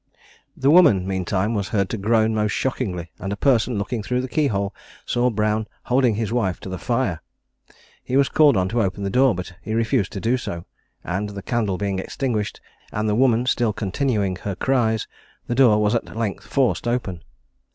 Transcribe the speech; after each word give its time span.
The 0.57 0.71
woman, 0.71 1.07
meantime, 1.07 1.53
was 1.53 1.67
heard 1.69 1.87
to 1.89 1.97
groan 1.99 2.33
most 2.33 2.53
shockingly, 2.53 3.11
and 3.19 3.31
a 3.31 3.35
person 3.35 3.77
looking 3.77 4.01
through 4.01 4.21
the 4.21 4.27
keyhole, 4.27 4.73
saw 5.05 5.29
Brown 5.29 5.67
holding 5.83 6.15
his 6.15 6.33
wife 6.33 6.59
to 6.61 6.69
the 6.69 6.79
fire. 6.79 7.21
He 8.03 8.17
was 8.17 8.27
called 8.27 8.57
on 8.57 8.67
to 8.69 8.81
open 8.81 9.03
the 9.03 9.11
door, 9.11 9.35
but 9.35 9.53
refused 9.63 10.11
to 10.13 10.19
do 10.19 10.37
so; 10.37 10.65
and 11.03 11.29
the 11.29 11.43
candle 11.43 11.77
being 11.77 11.99
extinguished, 11.99 12.59
and 12.91 13.07
the 13.07 13.13
woman 13.13 13.45
still 13.45 13.73
continuing 13.73 14.37
her 14.37 14.55
cries, 14.55 15.07
the 15.45 15.53
door 15.53 15.79
was 15.79 15.93
at 15.93 16.17
length 16.17 16.47
forced 16.47 16.87
open. 16.87 17.21